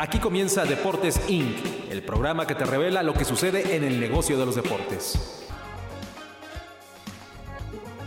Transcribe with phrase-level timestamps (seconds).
[0.00, 1.56] Aquí comienza Deportes Inc.,
[1.90, 5.18] el programa que te revela lo que sucede en el negocio de los deportes.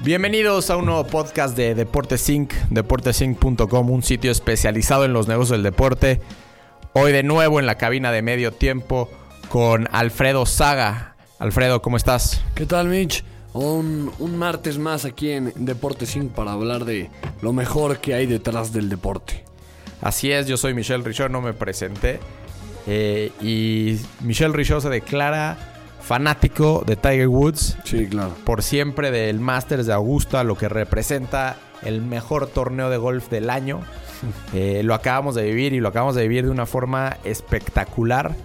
[0.02, 5.58] Bienvenidos a un nuevo podcast de Deportes Inc., deportesinc.com, un sitio especializado en los negocios
[5.58, 6.22] del deporte.
[6.94, 9.10] Hoy de nuevo en la cabina de medio tiempo
[9.49, 11.17] con Alfredo Saga.
[11.39, 12.42] Alfredo, ¿cómo estás?
[12.55, 13.26] ¿Qué tal, Mitch?
[13.51, 16.31] Un, un martes más aquí en Deportes Inc.
[16.31, 17.09] para hablar de
[17.41, 19.51] lo mejor que hay detrás del deporte.
[20.02, 22.20] Así es, yo soy Michelle Richaud, no me presenté.
[22.88, 25.58] Eh, y Michelle Richaud se declara
[26.02, 27.77] fanático de Tiger Woods.
[27.86, 28.34] Sí, claro.
[28.44, 33.50] Por siempre del Masters de Augusta, lo que representa el mejor torneo de golf del
[33.50, 33.82] año.
[34.54, 38.36] Eh, lo acabamos de vivir y lo acabamos de vivir de una forma espectacular.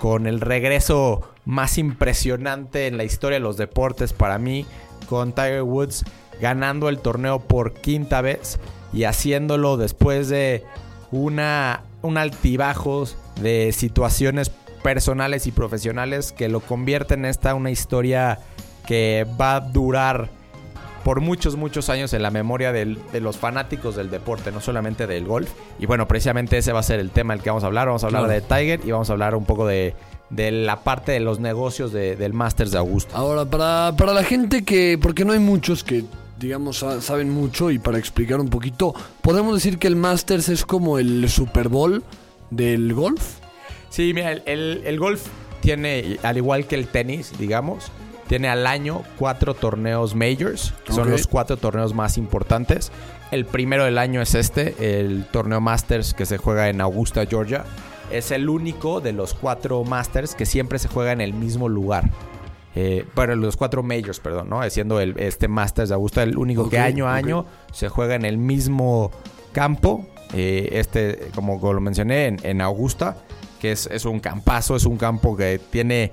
[0.00, 4.64] Con el regreso más impresionante en la historia de los deportes para mí.
[5.10, 6.04] Con Tiger Woods
[6.40, 8.58] ganando el torneo por quinta vez
[8.94, 10.64] y haciéndolo después de
[11.12, 14.50] una, un altibajos de situaciones
[14.82, 18.38] personales y profesionales que lo convierten en esta una historia
[18.86, 20.28] que va a durar
[21.02, 25.06] por muchos, muchos años en la memoria del, de los fanáticos del deporte, no solamente
[25.06, 25.48] del golf.
[25.78, 27.86] Y bueno, precisamente ese va a ser el tema del que vamos a hablar.
[27.86, 28.34] Vamos a hablar Claro.
[28.34, 29.94] de Tiger y vamos a hablar un poco de,
[30.30, 33.16] de la parte de los negocios de- del Masters de Augusta.
[33.16, 36.04] Ahora, para, para la gente que, porque no hay muchos que,
[36.38, 40.64] digamos, sa- saben mucho y para explicar un poquito, podemos decir que el Masters es
[40.64, 42.02] como el Super Bowl
[42.50, 43.22] del golf.
[43.90, 45.26] Sí, mira, el, el- el golf
[45.60, 47.90] tiene, al igual que el tenis, digamos,
[48.28, 52.90] tiene al año cuatro torneos majors, que son los cuatro torneos más importantes.
[53.30, 57.64] El primero del año es este, el torneo Masters que se juega en Augusta, Georgia.
[58.10, 62.10] Es el único de los cuatro Masters que siempre se juega en el mismo lugar.
[62.78, 64.68] Eh, bueno, los cuatro majors, perdón, ¿no?
[64.68, 68.24] Siendo el, este Masters de Augusta el único que año a año se juega en
[68.26, 69.10] el mismo
[69.52, 70.06] campo.
[70.34, 73.16] Eh, este, como lo mencioné, en, en Augusta,
[73.60, 76.12] que es, es un campazo, es un campo que tiene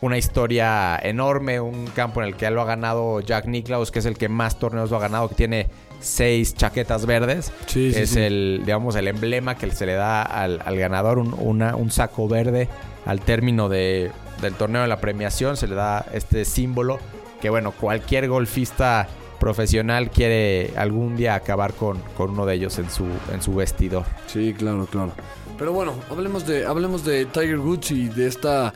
[0.00, 3.98] una historia enorme, un campo en el que ya lo ha ganado Jack Nicklaus, que
[3.98, 5.66] es el que más torneos lo ha ganado, que tiene
[5.98, 7.50] seis chaquetas verdes.
[7.66, 8.20] Sí, sí, es sí.
[8.20, 12.28] el, digamos, el emblema que se le da al, al ganador, un, una- un saco
[12.28, 12.68] verde
[13.06, 16.98] al término de- del torneo de la premiación, se le da este símbolo
[17.40, 22.90] que, bueno, cualquier golfista profesional quiere algún día acabar con, con uno de ellos en
[22.90, 24.04] su, en su vestidor.
[24.26, 25.12] Sí, claro, claro.
[25.56, 28.72] Pero bueno, hablemos de, hablemos de Tiger Woods y de esta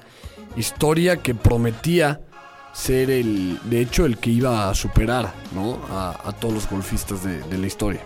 [0.56, 2.20] historia que prometía
[2.72, 5.78] ser el, de hecho, el que iba a superar, ¿no?
[5.90, 8.00] A, a todos los golfistas de, de la historia.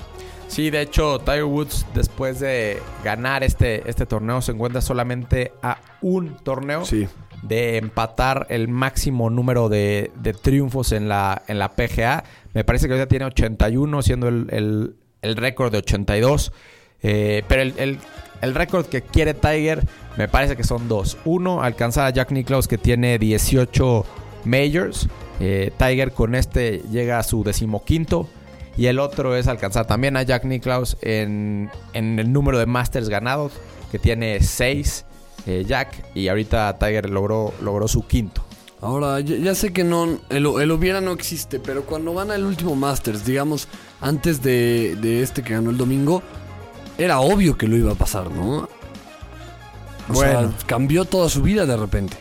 [0.48, 5.78] Sí, de hecho, Tiger Woods, después de ganar este, este torneo, se encuentra solamente a
[6.02, 7.08] un torneo Sí.
[7.48, 12.24] De empatar el máximo número de, de triunfos en la, en la PGA.
[12.54, 14.46] Me parece que ahorita tiene 81, siendo el,
[15.22, 16.52] el- récord de 82.
[17.02, 17.98] Eh, pero el, el-
[18.42, 19.82] el récord que quiere Tiger
[20.18, 21.16] me parece que son dos.
[21.24, 24.04] Uno, alcanzar a Jack Nicklaus que tiene 18
[24.44, 25.08] majors.
[25.40, 28.28] Eh, Tiger con este llega a su decimoquinto.
[28.78, 33.08] Y el otro es alcanzar también a Jack Nicklaus en, en el número de Masters
[33.08, 33.52] ganados,
[33.90, 35.05] que tiene 6
[35.66, 36.04] Jack.
[36.14, 38.42] Y ahorita Tiger logró, logró su quinto.
[38.80, 42.44] Ahora, ya, ya sé que no, el, el hubiera no existe, pero cuando van al
[42.44, 43.68] último Masters, digamos,
[44.00, 46.22] antes de, de este que ganó el domingo,
[46.98, 48.68] era obvio que lo iba a pasar, ¿no?
[50.08, 50.40] O Bueno.
[50.52, 52.16] sea, cambió toda su vida de repente.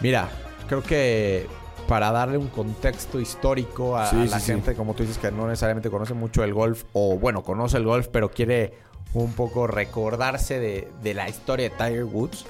[0.00, 0.28] Mira,
[0.68, 1.46] creo que
[1.86, 4.52] para darle un contexto histórico a, Sí, a la sí, sí.
[4.52, 7.84] gente, como tú dices, que no necesariamente conoce mucho el golf, o bueno, conoce el
[7.84, 8.72] golf, pero quiere
[9.14, 12.44] un poco recordarse de, de la historia de Tiger Woods.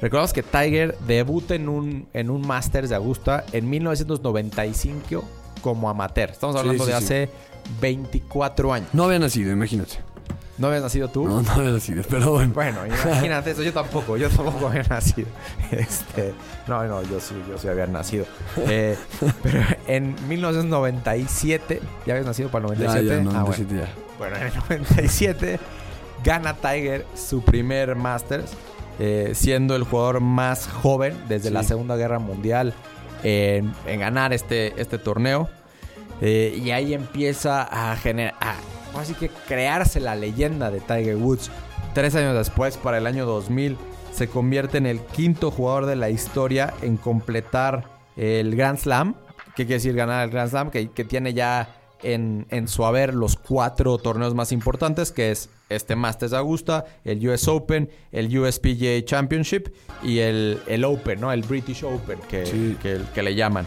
[0.00, 5.24] Recordamos que Tiger debuta en un, en un Masters de Augusta en 1995
[5.62, 6.30] como amateur.
[6.30, 7.04] Estamos hablando sí, de sí.
[7.04, 7.30] hace
[7.80, 8.88] 24 años.
[8.92, 10.00] No había nacido, imagínate.
[10.58, 11.26] ¿No habías nacido tú?
[11.26, 12.52] No, no había nacido, pero bueno.
[12.52, 15.28] Bueno, imagínate eso, yo tampoco, yo tampoco había nacido.
[15.70, 16.34] Este,
[16.68, 18.26] no, no, yo sí, yo sí había nacido.
[18.68, 18.96] Eh,
[19.42, 23.16] pero en 1997, ¿ya habías nacido para el Ya, 97?
[23.16, 23.64] ya, no, Ah, bueno.
[23.64, 24.18] 97 ya.
[24.18, 25.60] Bueno, en el 97
[26.24, 28.52] gana Tiger su primer Masters,
[28.98, 31.54] eh, siendo el jugador más joven desde Sí.
[31.54, 32.74] la Segunda Guerra Mundial
[33.22, 35.48] en, en ganar este, este torneo.
[36.20, 38.34] Eh, y ahí empieza a generar,
[38.96, 41.50] así que crearse la leyenda de Tiger Woods.
[41.94, 43.76] Tres años después, para el año 2000,
[44.12, 47.84] se convierte en el quinto jugador de la historia en completar
[48.16, 49.14] el Grand Slam.
[49.56, 50.70] ¿Qué quiere decir ganar el Grand Slam?
[50.70, 55.48] Que, que tiene ya en, en su haber los cuatro torneos más importantes, que es
[55.68, 59.68] este Masters Augusta, el US Open, el USPGA Championship
[60.02, 61.32] y el, el Open, ¿no?
[61.32, 62.76] El British Open, que, Sí.
[62.82, 63.66] que, que le llaman.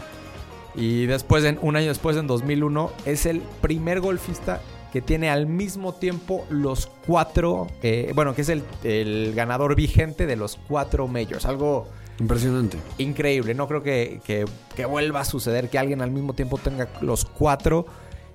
[0.74, 5.28] Y después, en, un año después, en 2001, es el primer golfista que que tiene
[5.28, 10.58] al mismo tiempo los cuatro, eh, bueno, que es el, el ganador vigente de los
[10.68, 11.44] cuatro majors.
[11.44, 11.86] Algo
[12.18, 12.78] Impresionante.
[12.96, 13.52] increíble.
[13.52, 17.26] No creo que, que- que vuelva a suceder que alguien al mismo tiempo tenga los
[17.26, 17.84] cuatro.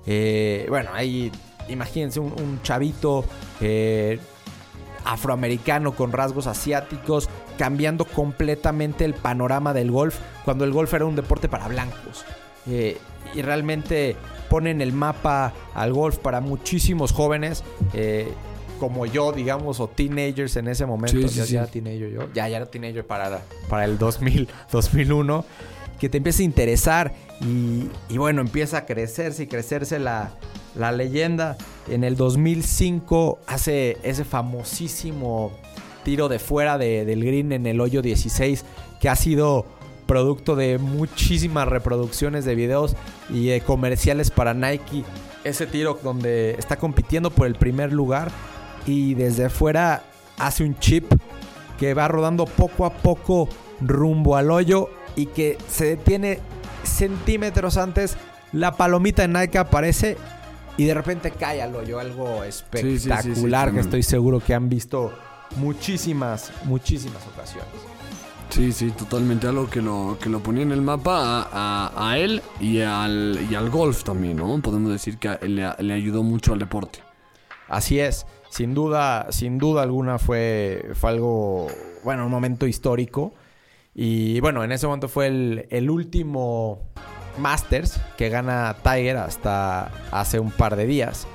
[0.06, 1.32] Eh, bueno, ahí
[1.70, 3.24] imagínense un, un chavito
[3.60, 4.20] eh,
[5.06, 11.16] afroamericano con rasgos asiáticos, cambiando completamente el panorama del golf, cuando el golf era un
[11.16, 12.26] deporte para blancos.
[12.68, 12.98] Eh,
[13.34, 14.16] y realmente
[14.50, 17.64] ponen el mapa al golf para muchísimos jóvenes.
[17.94, 18.32] eh,
[18.80, 21.16] como yo, digamos, o teenagers en ese momento.
[21.16, 21.54] Sí, sí, ya, sí.
[21.54, 22.34] ya era teenager yo.
[22.34, 25.46] Ya, ya era teenager para, para el 2000, 2001.
[26.02, 30.32] Que te empieza a interesar y, bueno, empieza a crecerse y crecerse la,
[30.76, 31.56] la leyenda.
[31.90, 35.52] En el 2005 hace ese famosísimo
[36.04, 38.66] tiro de fuera de- del green en el hoyo 16
[39.00, 39.66] que ha sido
[40.08, 42.96] producto de muchísimas reproducciones de videos
[43.30, 45.04] y de comerciales para Nike.
[45.44, 48.32] Ese tiro donde está compitiendo por el primer lugar
[48.88, 50.02] y desde fuera
[50.40, 51.12] hace un chip
[51.80, 53.48] que va rodando poco a poco
[53.80, 56.40] rumbo al hoyo y que se detiene
[56.84, 58.18] centímetros antes.
[58.54, 60.18] La palomita de Nike aparece
[60.78, 62.00] y de repente cae al hoyo.
[62.00, 65.14] Algo sí, sí, sí, espectacular que estoy seguro que han visto
[65.58, 67.70] muchísimas, muchísimas ocasiones.
[68.50, 69.48] Sí, sí, totalmente.
[69.48, 73.40] Algo que lo, que lo ponía en el mapa a, a- a él y al,
[73.50, 74.62] y al golf también, ¿no?
[74.62, 77.00] Podemos decir que le, le ayudó mucho al deporte.
[77.70, 81.68] Así es, sin duda, sin duda alguna fue, fue algo,
[82.04, 83.34] bueno, un momento histórico.
[83.94, 86.80] Y bueno, en ese momento fue el, último
[87.38, 91.28] Masters que gana Tiger hasta hace un par de días.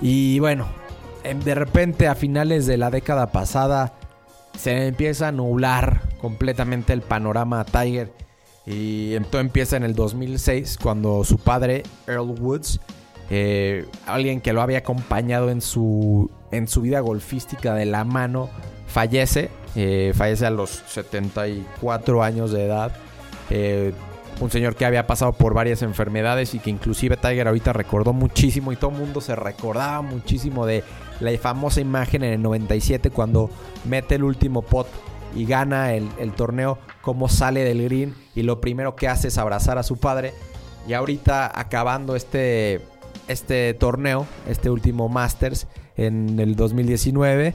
[0.00, 0.66] Y bueno,
[1.22, 3.94] em, de repente a finales de la década pasada
[4.58, 8.12] se empieza a nublar completamente el panorama a Tiger.
[8.66, 12.80] Y em- todo empieza en el 2006 cuando su padre, Earl Woods,
[13.30, 18.50] eh, alguien que lo había acompañado en su, en su vida golfística de la mano,
[18.86, 19.50] fallece.
[19.76, 22.92] Eh, fallece a los 74 años de edad.
[23.50, 23.92] Eh,
[24.40, 28.72] un señor que había pasado por varias enfermedades y que inclusive Tiger ahorita recordó muchísimo
[28.72, 30.82] y todo el mundo se recordaba muchísimo de
[31.20, 33.50] la famosa imagen en el 97 cuando
[33.84, 34.86] mete el último pot
[35.34, 39.38] y gana el, el torneo, cómo sale del green y lo primero que hace es
[39.38, 40.32] abrazar a su padre.
[40.88, 42.80] Y ahorita acabando este,
[43.28, 45.66] este torneo, este último Masters
[45.96, 47.54] en el 2019,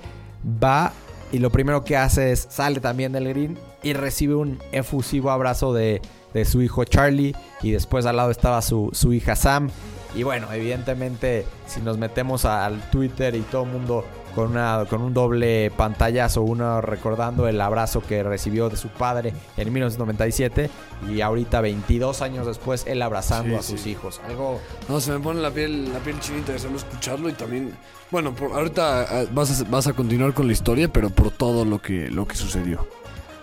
[0.63, 0.93] va
[1.31, 5.73] y lo primero que hace es sale también del green y recibe un efusivo abrazo
[5.73, 6.01] de,
[6.33, 9.69] de su hijo Charlie y después al lado estaba su, su hija Sam.
[10.15, 14.05] Y bueno, evidentemente si nos metemos al Twitter y todo el mundo
[14.35, 19.33] con, una, con un doble pantallazo, uno recordando el abrazo que recibió de su padre
[19.57, 20.69] en 1997
[21.09, 23.91] y ahorita 22 años después él abrazando Sí, a sus sí.
[23.91, 24.21] hijos.
[24.27, 24.59] Algo
[24.89, 27.73] No, se me pone la piel, la piel chinita de solo escucharlo y también...
[28.11, 31.65] Bueno, por- ahorita eh, vas a, vas a continuar con la historia, pero por todo
[31.65, 32.87] lo que, lo que sucedió.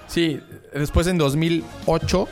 [0.06, 0.40] Sí,
[0.74, 2.28] después en 2008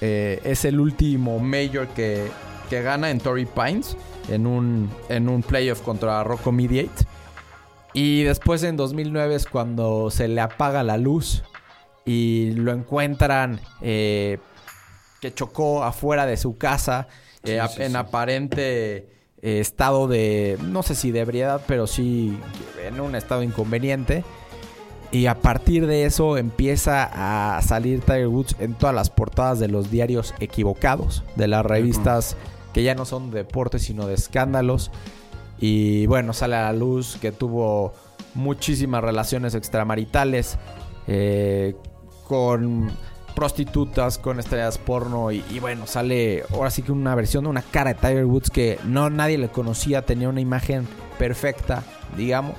[0.00, 2.26] eh, es el último major que,
[2.68, 3.96] que gana en Torrey Pines
[4.28, 7.04] en un, en un playoff contra Rocco Mediate.
[7.94, 11.42] Y después en 2009 es cuando se le apaga la luz
[12.04, 14.38] y lo encuentran eh,
[15.20, 17.08] que chocó afuera de su casa
[17.44, 17.96] eh, Sí, sí, en sí.
[17.96, 18.96] aparente
[19.42, 22.38] eh, estado de, no sé si de ebriedad, pero sí
[22.84, 24.24] en un estado inconveniente.
[25.10, 29.68] Y a partir de eso empieza a salir Tiger Woods en todas las portadas de
[29.68, 32.34] los diarios equivocados, de las revistas
[32.72, 34.90] que ya no son de deportes, sino de escándalos.
[35.62, 37.92] Y bueno, sale a la luz que tuvo
[38.34, 40.58] muchísimas relaciones extramaritales
[41.06, 41.76] eh,
[42.26, 42.90] con
[43.36, 45.30] prostitutas, con estrellas porno.
[45.30, 49.08] Y, bueno, sale ahora sí que una versión, una cara de Tiger Woods que no
[49.08, 51.84] nadie le conocía, tenía una imagen perfecta,
[52.16, 52.56] digamos.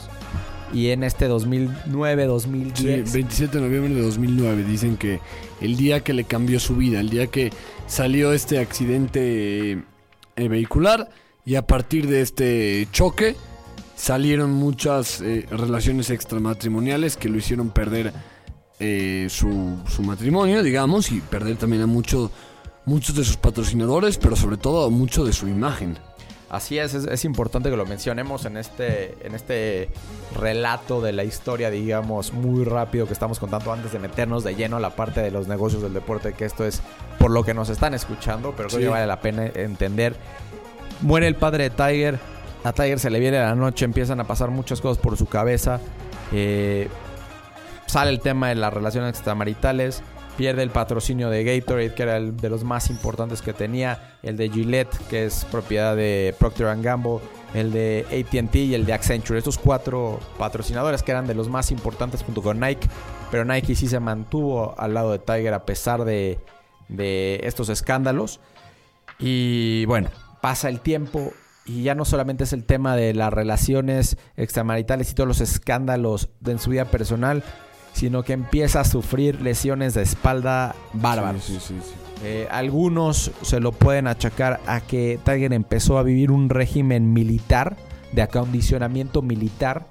[0.72, 3.14] Y en este 2009, Sí, 2010.
[3.14, 5.20] 27 de noviembre de 2009 dicen que
[5.60, 7.52] el día que le cambió su vida, el día que
[7.86, 9.84] salió este accidente
[10.38, 11.10] eh, vehicular
[11.46, 13.36] y a partir de este choque
[13.96, 18.14] salieron muchas eh, relaciones extramatrimoniales que lo hicieron perder
[18.80, 22.32] eh, su, su matrimonio, digamos, y perder también a mucho-
[22.86, 25.98] muchos de sus patrocinadores, pero sobre todo a mucho de su imagen.
[26.50, 29.90] Así es, es, es importante que lo mencionemos en este, en este
[30.36, 34.78] relato de la historia, digamos, muy rápido que estamos contando antes de meternos de lleno
[34.78, 36.82] a la parte de los negocios del deporte, que esto es
[37.18, 38.86] por lo que nos están escuchando, pero creo Sí.
[38.86, 40.16] que vale la pena entender.
[41.04, 42.20] Muere el padre de Tiger,
[42.64, 45.80] a Tiger se le viene la noche, empiezan a pasar muchas cosas por su cabeza.
[46.32, 46.88] eh,
[47.86, 50.02] sale el tema de las relaciones extramaritales.
[50.38, 54.16] Pierde el patrocinio de Gatorade, que era el de los más importantes que tenía.
[54.24, 57.20] El de Gillette, que es propiedad de Procter Gamble.
[57.54, 59.38] el de ATT y el de Accenture.
[59.38, 62.88] Estos cuatro patrocinadores que eran de los más importantes junto con Nike.
[63.30, 66.40] Pero Nike sí se mantuvo al lado de Tiger a pesar de,
[66.88, 68.40] de estos escándalos.
[69.20, 70.10] Y bueno,
[70.44, 71.32] pasa el tiempo
[71.66, 76.28] y ya no solamente es el tema de las relaciones extramaritales y todos los escándalos
[76.42, 77.46] de en su vida personal,
[77.94, 81.46] sino que empieza a sufrir lesiones de espalda bárbaras.
[81.46, 81.94] Sí, sí, sí, sí.
[82.26, 87.78] Eh, algunos se lo pueden achacar a que Tiger empezó a vivir un régimen militar,
[88.12, 89.88] de acondicionamiento militar,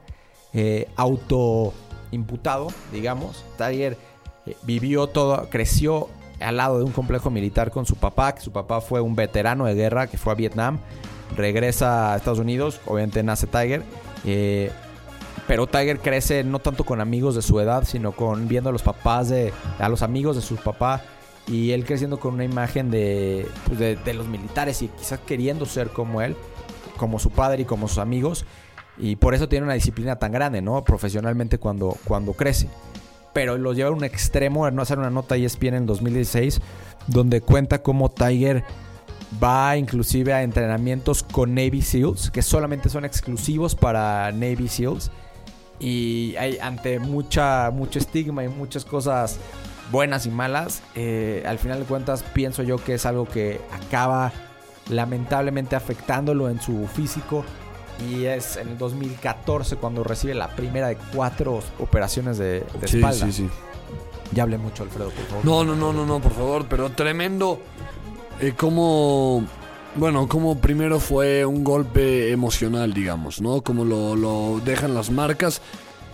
[0.52, 3.42] eh, autoimputado, digamos.
[3.56, 3.96] Tiger
[4.44, 6.10] eh, vivió todo, creció
[6.42, 9.66] al lado de un complejo militar con su papá, que su papá fue un veterano
[9.66, 10.78] de guerra que fue a Vietnam,
[11.36, 13.82] regresa a Estados Unidos, obviamente nace Tiger.
[14.24, 14.70] eh,
[15.46, 18.82] pero Tiger crece no tanto con amigos de su edad, sino con viendo a los
[18.82, 19.52] papás de.
[19.78, 21.02] a los amigos de sus papás.
[21.48, 25.66] Y él creciendo con una imagen de, pues, de, de los militares y quizás queriendo
[25.66, 26.36] ser como él,
[26.96, 28.44] como su padre y como sus amigos.
[28.96, 30.84] Y por eso tiene una disciplina tan grande, ¿no?
[30.84, 32.68] Profesionalmente cuando, cuando crece.
[33.32, 36.60] Pero lo lleva a un extremo, no hacer una nota E ESPN en 2016,
[37.06, 38.64] donde cuenta cómo Tiger
[39.42, 45.10] va inclusive a entrenamientos con Navy SEALs, que solamente son exclusivos para Navy SEALs.
[45.80, 49.38] Y hay, ante mucha, mucho estigma y muchas cosas
[49.90, 54.32] buenas y malas, eh, al final de cuentas pienso yo que es algo que acaba
[54.88, 57.44] lamentablemente afectándolo en su físico.
[58.00, 62.96] Y es en el 2014 cuando recibe la primera de cuatro operaciones de, de Sí,
[62.96, 63.26] espalda.
[63.26, 63.48] sí, sí.
[64.32, 65.44] Ya hablé mucho, Alfredo, por favor.
[65.44, 67.60] No, no, no, no, no, por favor, pero tremendo.
[68.40, 69.44] Eh, como.
[69.94, 73.60] Bueno, como primero fue un golpe emocional, digamos, ¿no?
[73.60, 75.60] Como lo, lo dejan las marcas.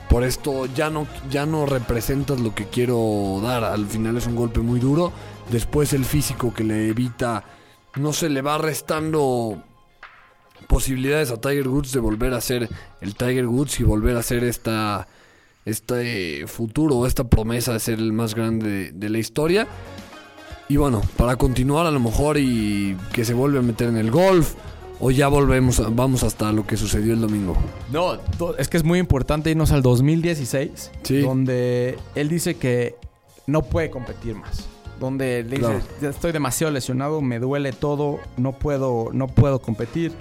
[0.09, 3.63] Por esto ya no, ya no representas lo que quiero dar.
[3.63, 5.13] Al final es un golpe muy duro.
[5.53, 7.45] Después el físico que le evita.
[7.95, 9.63] No se le va restando
[10.69, 12.69] posibilidades a Tiger Woods de volver a ser
[13.01, 15.09] el Tiger Woods y volver a ser esta
[15.65, 19.67] este futuro, esta promesa de ser el más grande de, de la historia.
[20.69, 24.11] Y bueno, para continuar a lo mejor y que se vuelve a meter en el
[24.11, 24.55] golf
[25.01, 27.57] o ya volvemos, vamos hasta lo que sucedió el domingo.
[27.93, 28.19] No,
[28.59, 31.21] es que es muy importante irnos al 2016, Sí.
[31.21, 32.97] donde él dice que
[33.47, 34.67] no puede competir más.
[35.01, 35.81] Donde le dice, Claro.
[36.03, 40.13] "Ya estoy demasiado lesionado, me duele todo, no puedo, no puedo competir.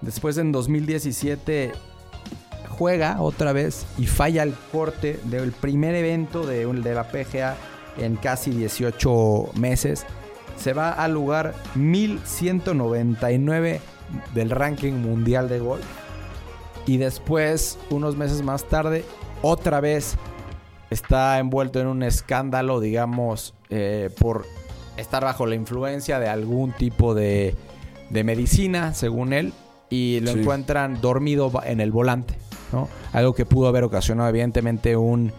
[0.00, 1.72] Después en 2017
[2.68, 7.56] juega otra vez y falla el corte del primer evento de, de la PGA
[7.98, 10.06] en casi 18 meses.
[10.56, 13.80] Se va al lugar 1199
[14.34, 15.84] del ranking mundial de golf.
[16.86, 19.04] Y después, unos meses más tarde,
[19.42, 20.16] otra vez
[20.88, 24.46] está envuelto en un escándalo, digamos, eh, por
[24.96, 27.54] estar bajo la influencia de algún tipo de,
[28.10, 29.52] de medicina, según él,
[29.90, 30.38] y lo Sí.
[30.40, 32.34] encuentran dormido en el volante,
[32.72, 32.88] ¿no?
[33.12, 35.32] Algo que pudo haber ocasionado, evidentemente, un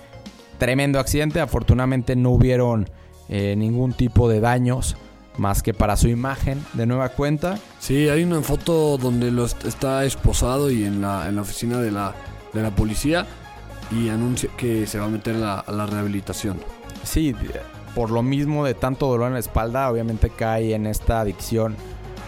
[0.60, 1.39] tremendo accidente.
[1.39, 2.89] Afortunadamente no hubieron
[3.29, 4.98] eh, ningún tipo de daños
[5.38, 7.58] más que para su imagen de nueva cuenta.
[7.79, 11.79] Sí, hay una foto donde lo est- está esposado y en la, en la oficina
[11.79, 12.13] de la,
[12.51, 13.25] de la policía
[13.89, 16.58] y anuncia que se va a meter la, a la rehabilitación.
[17.03, 17.34] Sí,
[17.96, 21.75] por lo mismo de tanto dolor en la espalda, obviamente cae en esta adicción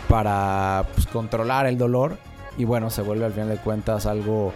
[0.10, 2.18] para pues, controlar el dolor
[2.58, 4.54] y bueno, se vuelve al final de cuentas algo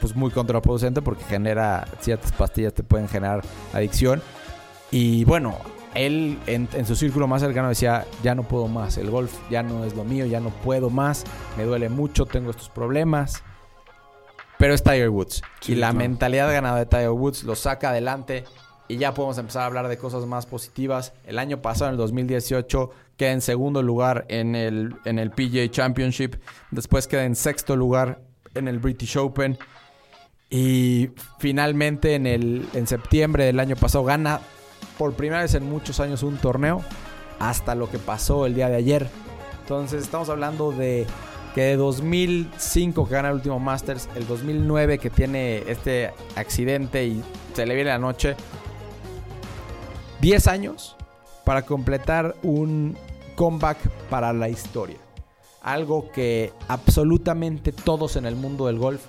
[0.00, 4.22] pues muy contraproducente porque genera ciertas pastillas te pueden generar adicción
[4.90, 5.58] y bueno,
[5.94, 9.62] él en, en su círculo más cercano decía, ya no puedo más, el golf ya
[9.62, 11.24] no es lo mío, ya no puedo más,
[11.56, 13.42] me duele mucho, tengo estos problemas.
[14.60, 15.42] Pero es Tiger Woods.
[15.60, 15.98] Sí, y la claro.
[16.00, 18.44] mentalidad ganada de Tiger Woods lo saca adelante.
[18.88, 21.14] Y ya podemos empezar a hablar de cosas más positivas.
[21.24, 25.70] El año pasado, en el 2018, queda en segundo lugar en el, en el PGA
[25.70, 26.36] Championship.
[26.70, 28.22] Después queda en sexto lugar
[28.54, 29.58] en el British Open.
[30.48, 34.40] Y finalmente en, el, en septiembre del año pasado gana
[34.96, 36.82] por primera vez en muchos años un torneo.
[37.38, 39.06] Hasta lo que pasó el día de ayer.
[39.60, 41.06] Entonces estamos hablando de
[41.54, 47.22] que de 2005 que gana el último Masters, el 2009 que tiene este accidente y
[47.52, 48.34] se le viene la noche.
[50.22, 50.96] 10 años
[51.44, 52.96] para completar un
[53.44, 54.98] comeback para la historia.
[55.62, 59.00] Algo que absolutamente todos en el mundo del golf,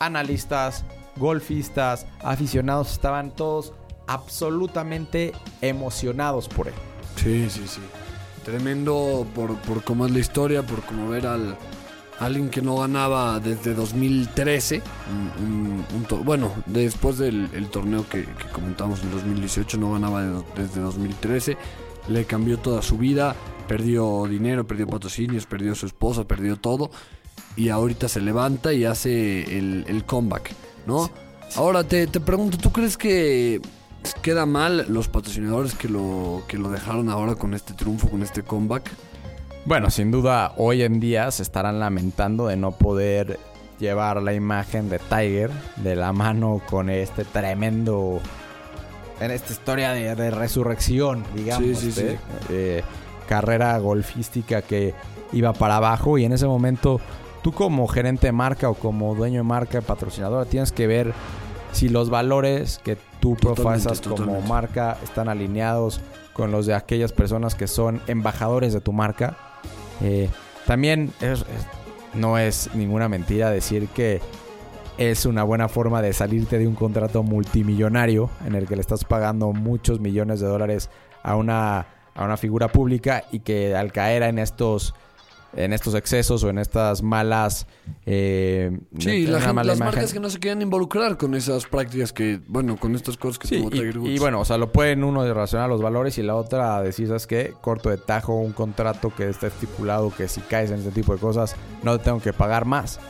[0.00, 0.84] analistas,
[1.16, 3.72] golfistas, aficionados, estaban todos
[4.08, 6.74] absolutamente emocionados por él.
[7.22, 7.80] Sí, sí, sí.
[8.44, 11.56] Tremendo por, por cómo es la historia, por cómo ver al
[12.18, 14.82] alguien que no ganaba desde 2013.
[15.38, 20.22] un- un- un to- bueno, después del el torneo que, comentamos en 2018, no ganaba
[20.22, 21.56] de- desde 2013.
[22.08, 23.36] Le cambió toda su vida,
[23.68, 26.90] perdió dinero, perdió patrocinios, perdió su esposa, perdió todo.
[27.56, 30.52] y ahorita se levanta y hace el, el comeback,
[30.86, 31.10] ¿no?
[31.56, 33.60] Ahora te, te pregunto, ¿tú crees que
[34.22, 38.42] queda mal los patrocinadores que lo, que lo dejaron ahora con este triunfo, con este
[38.42, 38.90] comeback?
[39.64, 43.38] Bueno, sin duda, hoy en día se estarán lamentando de no poder
[43.78, 48.20] llevar la imagen de Tiger de la mano con este tremendo.
[49.20, 51.78] En esta historia de, resurrección, digamos.
[51.78, 52.18] Sí, sí, de,
[52.50, 52.82] eh,
[53.28, 54.94] carrera golfística que
[55.32, 57.00] iba para abajo y en ese momento
[57.42, 61.12] tú como gerente de marca o como dueño de marca, patrocinadora, tienes que ver
[61.72, 66.00] si los valores que tú profesas como marca están alineados
[66.32, 69.36] con los de aquellas personas que son embajadores de tu marca.
[70.00, 70.30] Eh,
[70.66, 71.12] también
[72.14, 74.20] no es ninguna mentira decir que
[74.96, 79.04] es una buena forma de salirte de un contrato multimillonario en el que le estás
[79.04, 80.90] pagando muchos millones de dólares
[81.22, 81.86] a una,
[82.18, 84.94] a una figura pública y que al caer en estos
[85.56, 87.66] en estos excesos o en estas malas...
[88.04, 92.94] Eh, sí, las marcas que no se quieren involucrar con esas prácticas que, bueno, con
[92.94, 94.10] estas cosas que tuvo Tiger Woods.
[94.10, 97.26] Y, bueno, o sea, lo pueden uno relacionar los valores y la otra decir, ¿sabes
[97.26, 97.54] qué?
[97.60, 101.18] Corto de tajo un contrato que está estipulado que si caes en este tipo de
[101.18, 103.00] cosas no te tengo que pagar más.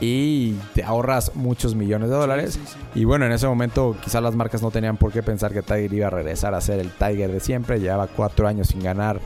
[0.00, 2.58] Y te ahorras muchos millones de dólares.
[2.94, 5.92] y bueno, en ese momento quizás las marcas no tenían por qué pensar que Tiger
[5.92, 7.80] iba a regresar a ser el Tiger de siempre.
[7.80, 9.20] Llevaba cuatro años sin ganar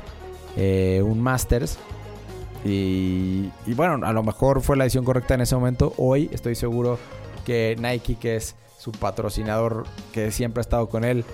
[0.56, 1.78] eh, un Masters.
[2.64, 5.94] Y, bueno, a lo mejor fue la decisión correcta en ese momento.
[5.97, 6.99] Hoy estoy seguro
[7.44, 11.25] que Nike, que es su patrocinador, que siempre ha estado con él,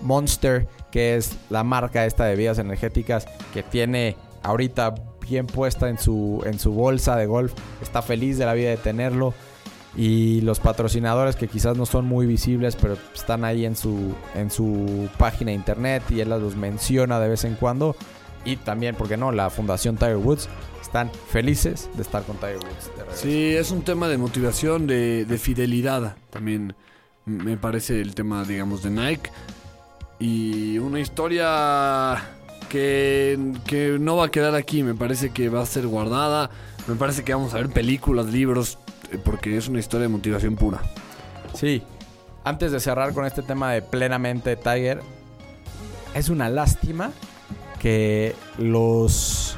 [0.00, 4.94] Monster, que es la marca esta de bebidas energéticas, que tiene ahorita
[5.32, 8.76] bien puesta en su, en su bolsa de golf, está feliz de la vida de
[8.76, 9.34] tenerlo.
[9.94, 14.50] Y los patrocinadores que quizás no son muy visibles, pero están ahí en su, en
[14.50, 17.94] su página de internet y él los menciona de vez en cuando.
[18.44, 19.32] Y también, ¿por qué no?
[19.32, 20.48] La Fundación Tiger Woods
[20.80, 22.90] están felices de estar con Tiger Woods.
[23.14, 26.74] sí, es un tema de motivación, de, fidelidad también.
[27.24, 29.30] Me parece el tema, digamos, de Nike.
[30.18, 32.16] Y una historia
[32.72, 34.82] que, que no va a quedar aquí.
[34.82, 36.48] Me parece que va a ser guardada.
[36.88, 38.78] Me parece que vamos a ver películas, libros,
[39.12, 40.80] eh, porque es una historia de motivación pura.
[41.54, 41.82] Sí.
[42.44, 45.00] Antes de cerrar con este tema de plenamente Tiger,
[46.14, 47.12] es una lástima
[47.78, 49.56] que los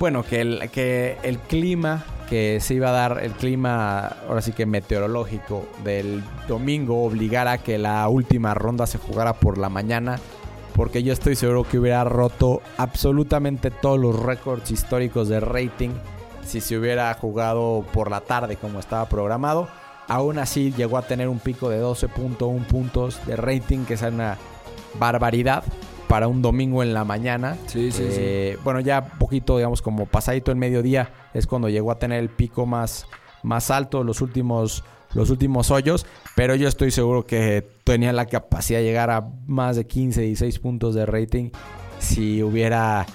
[0.00, 4.52] bueno, que el, que el clima que se iba a dar, el clima ahora sí
[4.52, 10.18] que meteorológico del domingo obligara a que la última ronda se jugara por la mañana,
[10.80, 15.90] porque yo estoy seguro que hubiera roto absolutamente todos los récords históricos de rating
[16.42, 19.68] si se hubiera jugado por la tarde como estaba programado.
[20.08, 24.38] Aún así llegó a tener un pico de 12.1 puntos de rating, que es una
[24.98, 25.64] barbaridad
[26.08, 27.58] para un domingo en la mañana.
[27.66, 31.98] Sí, sí, eh, Bueno, ya poquito, digamos, como pasadito el mediodía es cuando llegó a
[31.98, 33.06] tener el pico más,
[33.42, 34.82] más alto, los últimos,
[35.14, 36.06] los últimos hoyos.
[36.36, 40.58] Pero yo estoy seguro que tenía la capacidad de llegar a más de 15, 16
[40.58, 41.50] puntos de rating
[41.98, 43.06] si hubiera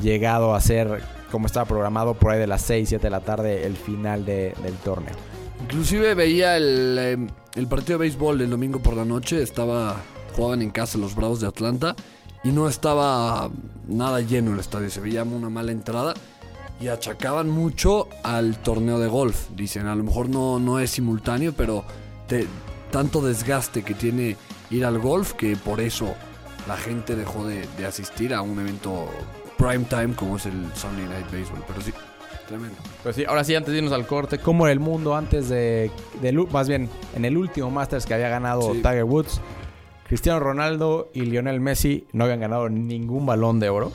[0.00, 3.66] llegado a ser como estaba programado por ahí de las 6, 7 de la tarde
[3.66, 5.14] el final del torneo.
[5.62, 9.96] Inclusive veía el, eh, el partido de béisbol del domingo por la noche, estaba
[10.38, 11.96] jugaban en casa los Bravos de Atlanta
[12.44, 13.50] y no estaba
[13.88, 16.14] nada lleno el estadio, se veía una mala entrada
[16.80, 19.48] y achacaban mucho al torneo de golf.
[19.54, 21.84] Dicen, a lo mejor no, no es simultáneo, pero
[22.90, 24.36] tanto desgaste que tiene
[24.70, 26.14] ir al golf que por eso
[26.66, 29.08] la gente dejó de, asistir a un evento
[29.56, 31.64] prime time como es el Sunday Night Baseball.
[31.66, 31.92] Pero sí,
[32.46, 32.76] tremendo.
[33.02, 35.90] Pues sí, ahora sí, antes de irnos al corte, ¿cómo era el mundo antes de,
[36.52, 39.40] más bien, en el último Masters que había ganado Tiger Woods?
[40.06, 43.92] Cristiano Ronaldo y Lionel Messi no habían ganado ningún balón de oro.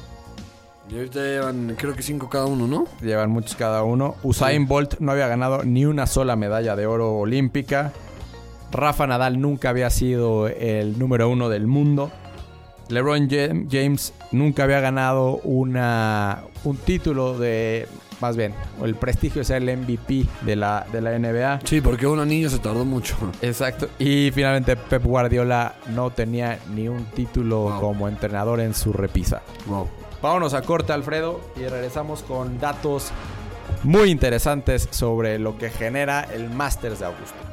[0.93, 2.85] Y ahorita llevan, creo que cinco cada uno, ¿no?
[3.01, 4.15] Llevan muchos cada uno.
[4.21, 7.91] Usain Bolt no había ganado ni una sola medalla de oro olímpica.
[8.71, 12.11] Rafa Nadal nunca había sido el número uno del mundo.
[12.89, 17.87] LeBron James nunca había ganado una, un título de
[18.21, 18.53] más bien,
[18.83, 21.61] el prestigio de ser el MVP de la, de la NBA.
[21.63, 23.15] Sí, porque un anillo se tardó mucho.
[23.41, 23.89] Exacto.
[23.97, 29.41] Y finalmente Pep Guardiola no tenía ni un título como entrenador en su repisa.
[29.65, 29.89] Wow.
[30.23, 33.11] Vámonos a corte, Alfredo, y regresamos con datos
[33.83, 37.52] muy interesantes sobre lo que genera el Masters de Augusto.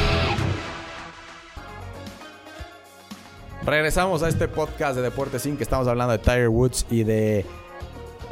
[3.65, 5.57] Regresamos a este podcast de Deportes Inc.
[5.57, 7.45] que estamos hablando de Tiger Woods y de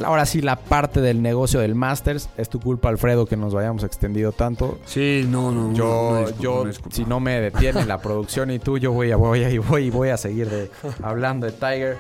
[0.03, 2.29] ahora sí la parte del negocio del Masters.
[2.35, 4.79] Es tu culpa, Alfredo, que nos vayamos extendido tanto.
[4.85, 5.73] Sí, no, no.
[5.73, 8.91] Yo, no, no, disculpa, yo no, si no me detiene la producción y tú, yo
[8.91, 10.71] voy a, voy a, y voy, y voy a seguir de-
[11.03, 11.97] hablando de Tiger.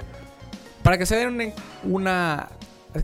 [0.81, 1.53] Para que se den una,
[1.85, 2.49] una-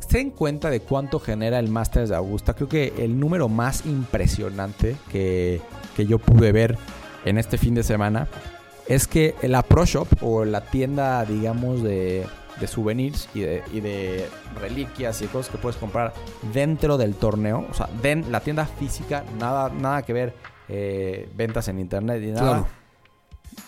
[0.10, 3.86] se den cuenta de cuánto genera el Masters de Augusta, creo que el número más
[3.86, 5.62] impresionante que,
[5.96, 6.78] que yo pude ver
[7.26, 8.28] en este fin de semana
[8.88, 12.26] es que la Pro Shop o la tienda, digamos, de,
[12.60, 14.28] de souvenirs y de, y de
[14.60, 16.14] reliquias y cosas que puedes comprar
[16.54, 20.34] dentro del torneo, o sea, den, la tienda física, nada, nada que ver
[20.70, 22.42] eh, ventas en internet y nada.
[22.42, 22.68] Claro.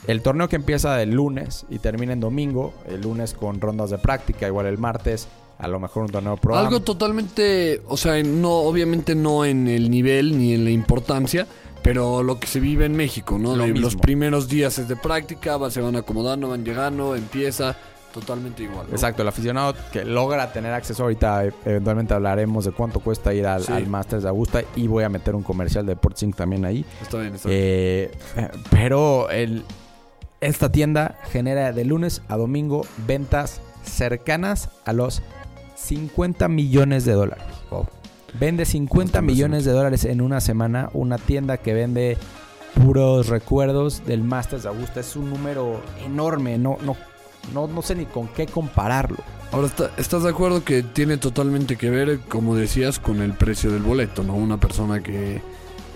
[0.05, 3.97] El torneo que empieza el lunes y termina en domingo, el lunes con rondas de
[3.97, 5.27] práctica, igual el martes,
[5.57, 6.57] a lo mejor un torneo pro.
[6.57, 11.47] Algo totalmente, o sea, no, obviamente no en el nivel ni en la importancia,
[11.87, 13.55] pero lo que se vive en México, ¿no?
[13.55, 13.85] Lo De mismo.
[13.85, 17.75] los primeros días es de práctica, va- se van acomodando, van llegando, empieza,
[18.13, 18.87] totalmente igual.
[18.87, 18.93] ¿no?
[18.93, 23.47] Exacto, el aficionado que logra tener acceso ahorita, eh, eventualmente hablaremos de cuánto cuesta ir
[23.47, 23.71] al, Sí.
[23.71, 26.83] al Masters de Augusta y voy a meter un comercial de Portsync también ahí.
[27.01, 27.59] Está bien, está bien.
[27.61, 29.63] Eh, eh, pero el,
[30.41, 35.21] esta tienda genera de lunes a domingo ventas cercanas a los
[35.75, 37.45] 50 millones de dólares.
[38.39, 40.89] Vende 50 Bastante millones de dólares en una semana.
[40.93, 42.17] Una tienda que vende
[42.75, 44.99] puros recuerdos del Masters de Augusta.
[44.99, 46.57] Es un número enorme.
[46.57, 46.95] No, no,
[47.53, 49.17] no, no sé ni con qué compararlo.
[49.51, 53.71] Ahora, está- ¿estás de acuerdo que tiene totalmente que ver, como decías, con el precio
[53.71, 54.35] del boleto, ¿no?
[54.35, 55.41] Una persona que...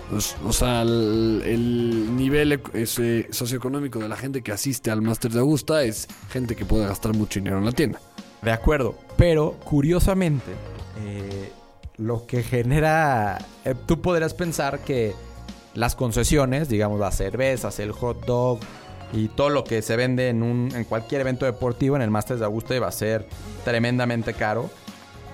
[0.08, 5.34] pues, o sea, el, el nivel ese socioeconómico de la gente que asiste al Masters
[5.34, 8.00] de Augusta es gente que puede gastar mucho dinero en la tienda.
[8.40, 8.94] De acuerdo.
[9.18, 10.50] Pero, curiosamente,
[11.04, 11.52] eh,
[12.02, 13.38] lo que genera.
[13.64, 15.14] eh, tú podrías pensar que
[15.74, 18.60] las concesiones, digamos, las cervezas, el hot dog
[19.12, 22.40] y todo lo que se vende en, un, en cualquier evento deportivo en el Masters
[22.40, 23.26] de Augusta iba a ser
[23.64, 24.70] tremendamente caro.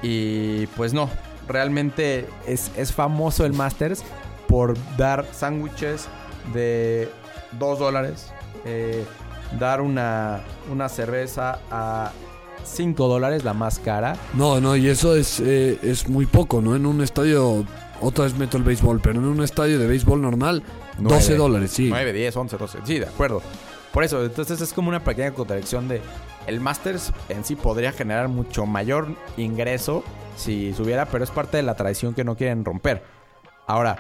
[0.02, 1.11] Y pues no,
[1.48, 4.02] realmente es, es famoso el Masters
[4.46, 6.09] por dar sándwiches
[6.52, 7.09] de
[7.59, 8.33] 2 dólares,
[8.64, 9.04] eh,
[9.59, 12.12] dar una, una cerveza a
[12.64, 14.16] 5 dólares, la más cara.
[14.34, 16.76] No, no, y eso es, eh, es muy poco, ¿no?
[16.76, 17.64] En un estadio,
[18.00, 20.62] otra vez meto el béisbol, pero en un estadio de béisbol normal,
[20.98, 21.36] 12 Nueve.
[21.36, 21.88] dólares, sí.
[21.90, 22.78] 9, 10, 11, 12.
[22.84, 23.42] Sí, de acuerdo.
[23.92, 26.00] Por eso, entonces es como una pequeña contradicción de
[26.46, 30.02] el Masters en sí podría generar mucho mayor ingreso
[30.36, 33.02] si subiera, pero es parte de la tradición que no quieren romper.
[33.66, 33.96] Ahora,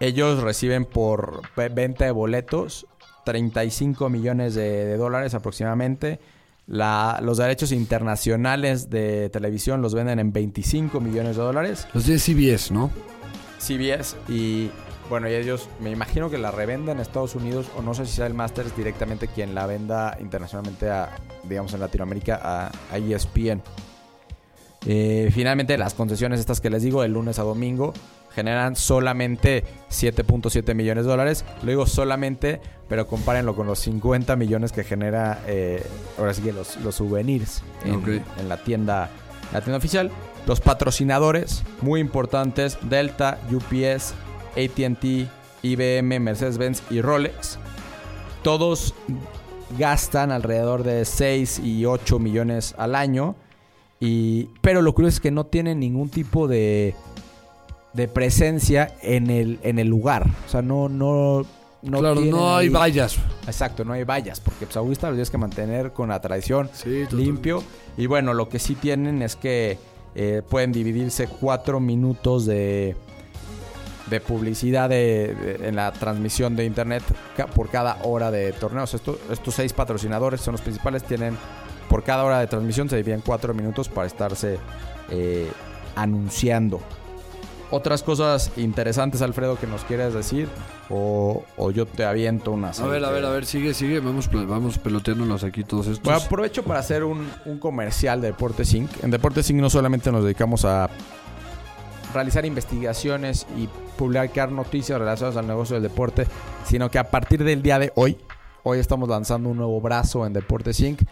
[0.00, 2.86] ellos reciben por ve- venta de boletos
[3.24, 6.20] 35 millones de, de dólares aproximadamente.
[6.66, 11.86] La- los derechos internacionales de televisión los venden en 25 millones de dólares.
[11.94, 12.90] Los de CBS, ¿no?
[13.58, 14.70] CBS y
[15.08, 18.12] bueno, y ellos me imagino que la revenden en Estados Unidos o no sé si
[18.16, 21.10] sea el Masters directamente quien la venda internacionalmente a,
[21.44, 23.62] digamos en Latinoamérica a, a ESPN.
[24.86, 27.92] Eh, finalmente las concesiones estas que les digo de lunes a domingo
[28.32, 31.44] generan solamente 7.7 millones de dólares.
[31.62, 35.82] Lo digo solamente, pero compárenlo con los 50 millones que genera eh,
[36.18, 39.10] ahora sí que los, los souvenirs en, la tienda
[39.52, 40.10] la tienda oficial.
[40.46, 44.14] Los patrocinadores muy importantes, Delta, UPS,
[44.52, 45.28] ATT,
[45.62, 47.58] IBM, Mercedes-Benz y Rolex.
[48.42, 48.94] Todos
[49.78, 53.34] gastan alrededor de 6 y 8 millones al año.
[54.00, 56.94] Y, pero lo curioso es que no tienen ningún tipo de,
[57.94, 60.26] de presencia en el, en el lugar.
[60.46, 61.46] O sea, no, no,
[61.82, 63.16] no claro, no hay ahí- vallas.
[63.46, 67.04] Exacto, no hay vallas, porque pues Augusta lo tienes que mantener con la tradición Sí,
[67.12, 67.62] limpio.
[67.96, 69.78] Y bueno, lo que sí tienen es que
[70.14, 72.96] eh, pueden dividirse cuatro minutos de,
[74.10, 77.02] de publicidad de- de- en la transmisión de internet
[77.36, 78.92] ca- por cada hora de torneos.
[78.94, 81.36] Esto- estos seis patrocinadores son los principales, tienen
[81.88, 84.58] por cada hora de transmisión se dividen cuatro minutos para estarse
[85.10, 85.50] eh,
[85.94, 86.80] anunciando.
[87.70, 90.48] Otras cosas interesantes, Alfredo, que nos quieras decir,
[90.88, 92.78] o, o yo te aviento unas.
[92.78, 93.98] A ver, a ver, a ver, sigue, sigue.
[93.98, 96.04] Vamos, vamos peloteándonos aquí todos estos.
[96.04, 98.88] Bueno, aprovecho para hacer un, un comercial de Deportes Inc.
[99.02, 99.60] En Deportes Inc.
[99.60, 100.88] no solamente nos dedicamos a
[102.14, 103.68] realizar investigaciones y
[103.98, 106.24] publicar noticias relacionadas al negocio del deporte,
[106.64, 108.16] sino que a partir del día de hoy,
[108.62, 111.02] hoy estamos lanzando un nuevo brazo en Deportes Inc.,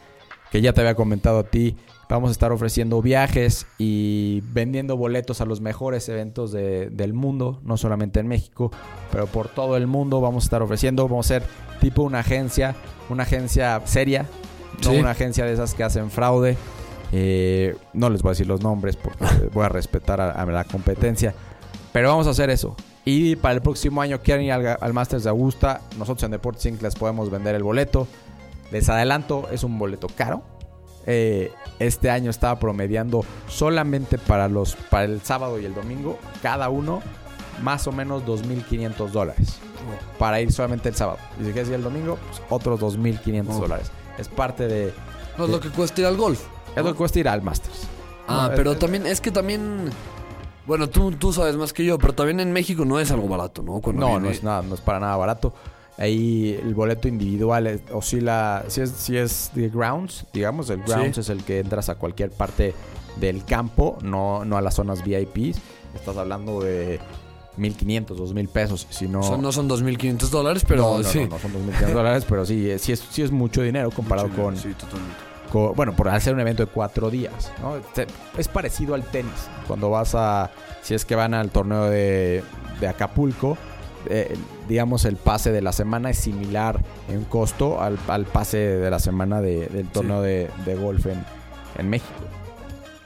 [0.54, 1.74] que ya te había comentado a ti,
[2.08, 7.58] vamos a estar ofreciendo viajes y vendiendo boletos a los mejores eventos de- del mundo,
[7.64, 8.70] no solamente en México,
[9.10, 11.42] pero por todo el mundo vamos a estar ofreciendo, vamos a ser
[11.80, 12.76] tipo una agencia,
[13.10, 14.26] una agencia seria,
[14.84, 14.96] no Sí.
[14.98, 16.56] una agencia de esas que hacen fraude.
[17.10, 20.62] Eh, no les voy a decir los nombres porque voy a respetar a, a la
[20.62, 21.34] competencia.
[21.92, 22.76] Pero vamos a hacer eso.
[23.04, 25.80] Y para el próximo año quieren ir al, al Masters de Augusta.
[25.98, 26.80] Nosotros en Deportes Inc.
[26.80, 28.06] les podemos vender el boleto.
[28.72, 30.42] Les adelanto, es un boleto caro.
[31.06, 36.68] Eh, este año estaba promediando solamente para, los, para el sábado y el domingo, cada
[36.70, 37.02] uno
[37.62, 39.58] más o menos 2.500 dólares.
[40.18, 41.18] Para ir solamente el sábado.
[41.40, 43.60] Y si quieres ir el domingo, pues otros 2.500 Oh.
[43.60, 43.90] dólares.
[44.18, 44.94] Es parte de...
[45.36, 46.40] No es lo que cuesta ir al golf.
[46.74, 47.86] Es lo que cuesta ir al Masters.
[48.26, 49.90] Ah, No, pero es- también, es que también.
[50.66, 53.62] Bueno, tú, tú sabes más que yo, pero también en México no es algo barato,
[53.62, 53.80] ¿no?
[53.80, 55.52] Cuando No, viene- no es nada, no es para nada barato.
[55.96, 61.20] Ahí el boleto individual oscila, si es, si es de grounds, digamos, el grounds Sí.
[61.20, 62.74] es el que entras a cualquier parte
[63.16, 65.58] del campo, no, no a las zonas VIPs.
[65.94, 66.98] Estás hablando de
[67.56, 69.22] 1500, 2000 pesos, si no...
[69.22, 71.20] Sea, no son 2.500 dólares, pero no, no, sí.
[71.20, 74.26] no, no son 2.500 dólares, pero sí, eh, sí es, sí es mucho dinero comparado
[74.28, 75.74] Mucho con, dinero, Sí, totalmente.
[75.76, 77.76] bueno, por hacer un evento de cuatro días, ¿no?
[78.36, 79.30] Es parecido al tenis.
[79.68, 80.50] Cuando vas a,
[80.82, 82.42] si es que van al torneo de,
[82.80, 83.56] de Acapulco,
[84.08, 84.36] eh,
[84.68, 88.98] digamos el pase de la semana es similar en costo al, al pase de la
[88.98, 91.24] semana de- del torneo de, de golf en,
[91.78, 92.12] en México.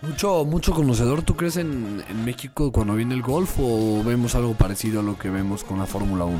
[0.03, 4.55] Mucho, mucho conocedor, ¿tú crees en, en México cuando viene el golf o vemos algo
[4.55, 6.39] parecido a lo que vemos con la Fórmula 1?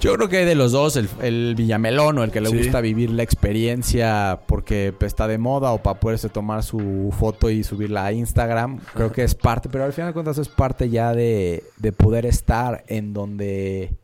[0.00, 2.56] Yo creo que de los dos, el, el Villamelón o el que le Sí.
[2.58, 7.50] gusta vivir la experiencia porque pues, está de moda o para poderse tomar su foto
[7.50, 10.88] y subirla a Instagram, creo que es parte, pero al final de cuentas es parte
[10.88, 13.96] ya de, de poder estar en donde,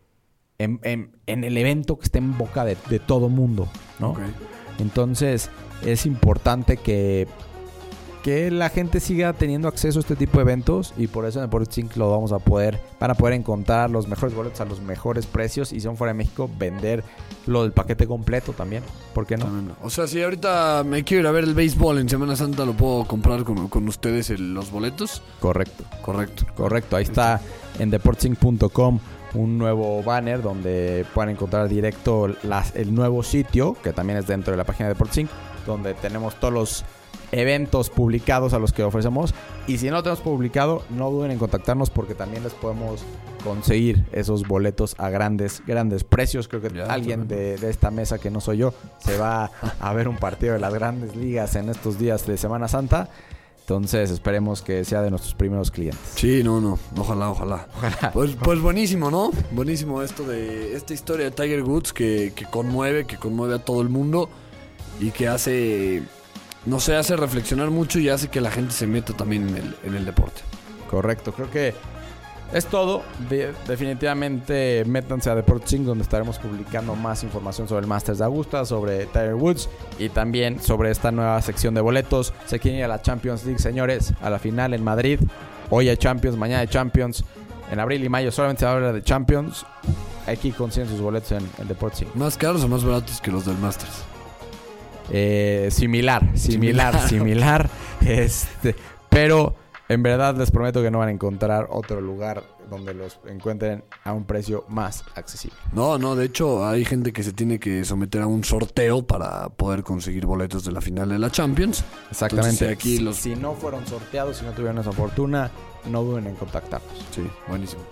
[0.58, 3.68] en, en- en el evento que esté en boca de, de todo mundo,
[4.00, 4.14] ¿no?
[4.78, 5.50] Entonces
[5.86, 7.28] es importante que,
[8.24, 11.44] que la gente siga teniendo acceso a este tipo de eventos y por eso en
[11.44, 11.94] Deportes Inc.
[11.96, 15.72] lo vamos a poder, van a poder encontrar los mejores boletos a los mejores precios
[15.72, 17.04] y si son fuera de México vender
[17.46, 18.82] lo del paquete completo también,
[19.12, 19.46] ¿por qué no?
[19.82, 22.72] O sea, si ahorita me quiero ir a ver el béisbol en Semana Santa, ¿lo
[22.72, 25.20] puedo comprar con, con ustedes el- los boletos?
[25.38, 26.46] Correcto, Correcto.
[26.56, 26.96] correcto.
[26.96, 27.42] Ahí está
[27.78, 29.00] en deportsinc.com
[29.34, 34.52] un nuevo banner donde pueden encontrar directo las- el nuevo sitio, que también es dentro
[34.52, 35.28] de la página de Deportsinc,
[35.66, 36.84] donde tenemos todos los
[37.32, 39.34] eventos publicados a los que ofrecemos.
[39.66, 43.02] Y si no lo tenemos publicado, no duden en contactarnos porque también les podemos
[43.42, 46.48] conseguir esos boletos a grandes, grandes precios.
[46.48, 49.50] Creo que Ya, alguien de, de esta mesa que no soy yo se va
[49.80, 53.08] a ver un partido de las grandes ligas en estos días de Semana Santa.
[53.60, 55.98] Entonces esperemos que sea de nuestros primeros clientes.
[56.16, 56.78] Sí, no, no.
[56.98, 57.66] Ojalá, ojalá.
[58.12, 59.30] Pues, pues buenísimo, ¿no?
[59.52, 63.80] Buenísimo esto de esta historia de Tiger Woods que, que conmueve, que conmueve a todo
[63.80, 64.28] el mundo
[65.00, 66.02] y que hace,
[66.66, 69.76] no sé, hace reflexionar mucho y hace que la gente se meta también en el,
[69.84, 70.42] en el deporte.
[70.90, 71.74] Correcto, creo que
[72.52, 73.02] es todo.
[73.28, 78.24] De- definitivamente métanse a Deportes Inc, donde estaremos publicando más información sobre el Masters de
[78.24, 82.32] Augusta, sobre Tiger Woods y también sobre esta nueva sección de boletos.
[82.46, 85.20] Se quieren ir a la Champions League, señores, a la final en Madrid.
[85.70, 87.24] Hoy hay Champions, mañana hay Champions.
[87.72, 89.64] En abril y mayo solamente se va a hablar de Champions.
[90.26, 92.14] Aquí consiguen sus boletos en, en Deportes Inc.
[92.14, 94.04] ¿Más caros o más baratos que los del Masters?
[95.10, 97.68] Eh, similar, similar, similar.
[98.04, 98.74] Este,
[99.08, 99.54] pero
[99.88, 104.12] en verdad les prometo que no van a encontrar otro lugar donde los encuentren a
[104.12, 105.56] un precio más accesible.
[105.72, 109.48] No, no, de hecho hay gente que se tiene que someter a un sorteo para
[109.50, 111.84] poder conseguir boletos de la final de la Champions.
[112.10, 112.50] Exactamente.
[112.50, 115.50] Entonces, aquí Si- los- Si no fueron sorteados, si no tuvieron esa fortuna,
[115.90, 116.90] no duden en contactarnos.
[117.14, 117.82] Sí, buenísimo.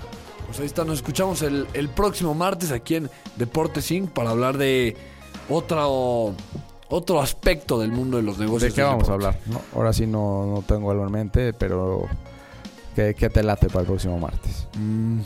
[0.46, 4.10] Pues ahí está, nos escuchamos el, el próximo martes aquí en Deportes Inc.
[4.10, 4.96] para hablar de
[5.48, 6.34] otro,
[6.92, 8.72] otro aspecto del mundo de los negocios.
[8.72, 9.38] ¿De qué vamos a hablar?
[9.46, 12.06] No, ahora sí no, no tengo algo en mente, pero
[12.94, 14.68] ¿qué, qué te late para el próximo martes?
[14.78, 15.20] Mm,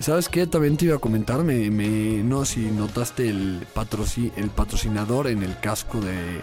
[0.00, 0.46] ¿Sabes qué?
[0.46, 5.26] También te iba a comentar, me, me- no sé si notaste el, patroci- el patrocinador
[5.28, 6.40] en el casco de,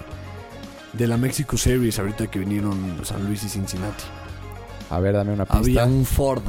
[0.94, 4.04] de la Mexico Series ahorita que vinieron San Luis y Cincinnati.
[4.90, 5.58] A ver, dame una pista.
[5.58, 6.44] Había un Ford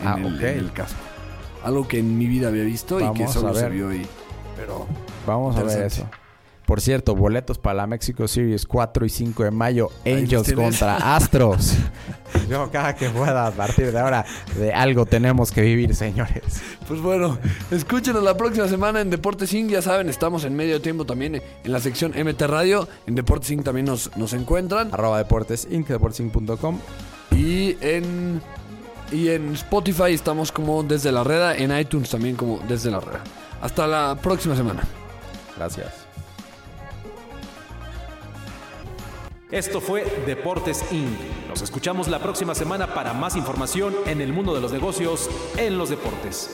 [0.00, 0.98] en, Ah, el, en el casco.
[1.64, 4.06] Algo que en mi vida había visto y que solo se vio ahí.
[4.56, 4.86] Pero
[5.26, 6.06] Vamos a ver eso.
[6.66, 9.90] Por cierto, boletos para la Mexico Series 4 y 5 de mayo.
[10.06, 11.74] Angels contra Astros.
[12.48, 14.24] Yo cada que pueda, a partir de ahora,
[14.56, 16.62] de algo tenemos que vivir, señores.
[16.88, 17.38] Pues bueno,
[17.70, 19.70] escúchenos la próxima semana en Deportes Inc.
[19.70, 22.88] Ya saben, estamos en medio tiempo también en la sección MT Radio.
[23.06, 23.62] En Deportes Inc.
[23.64, 24.88] también nos, nos encuentran.
[24.92, 25.88] Arroba Deportes Inc.
[25.88, 26.78] Deportesinc.com.
[27.30, 28.40] Y En,
[29.12, 31.54] y en Spotify estamos como desde la reda.
[31.56, 33.22] En iTunes también como desde la reda.
[33.60, 34.82] Hasta la próxima semana.
[35.56, 36.03] Gracias.
[39.54, 41.16] Esto fue Deportes Inc.
[41.48, 45.78] Nos escuchamos la próxima semana para más información en el mundo de los negocios en
[45.78, 46.50] los deportes.